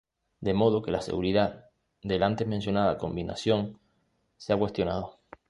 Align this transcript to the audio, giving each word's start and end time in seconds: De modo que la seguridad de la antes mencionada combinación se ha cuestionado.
De 0.39 0.55
modo 0.55 0.81
que 0.81 0.89
la 0.89 0.99
seguridad 1.03 1.69
de 2.01 2.17
la 2.17 2.25
antes 2.25 2.47
mencionada 2.47 2.97
combinación 2.97 3.77
se 4.35 4.51
ha 4.51 4.57
cuestionado. 4.57 5.19